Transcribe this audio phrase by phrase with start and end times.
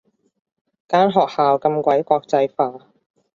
[0.87, 2.87] 間學校咁鬼國際化